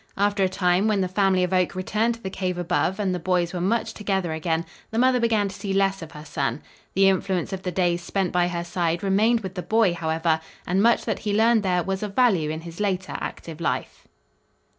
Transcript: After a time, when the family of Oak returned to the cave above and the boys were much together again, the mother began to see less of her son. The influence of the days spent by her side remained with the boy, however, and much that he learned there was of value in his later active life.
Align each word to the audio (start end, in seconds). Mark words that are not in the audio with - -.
After 0.17 0.43
a 0.43 0.49
time, 0.49 0.87
when 0.87 1.01
the 1.01 1.07
family 1.07 1.43
of 1.43 1.53
Oak 1.53 1.75
returned 1.75 2.15
to 2.15 2.23
the 2.23 2.31
cave 2.31 2.57
above 2.57 2.99
and 2.99 3.13
the 3.13 3.19
boys 3.19 3.53
were 3.53 3.61
much 3.61 3.93
together 3.93 4.33
again, 4.33 4.65
the 4.89 4.97
mother 4.97 5.19
began 5.19 5.47
to 5.47 5.55
see 5.55 5.73
less 5.73 6.01
of 6.01 6.13
her 6.13 6.25
son. 6.25 6.63
The 6.95 7.07
influence 7.07 7.53
of 7.53 7.61
the 7.61 7.71
days 7.71 8.01
spent 8.01 8.31
by 8.31 8.47
her 8.47 8.63
side 8.63 9.03
remained 9.03 9.41
with 9.41 9.53
the 9.53 9.61
boy, 9.61 9.93
however, 9.93 10.41
and 10.65 10.81
much 10.81 11.05
that 11.05 11.19
he 11.19 11.37
learned 11.37 11.61
there 11.61 11.83
was 11.83 12.01
of 12.01 12.15
value 12.15 12.49
in 12.49 12.61
his 12.61 12.79
later 12.79 13.15
active 13.21 13.61
life. 13.61 14.07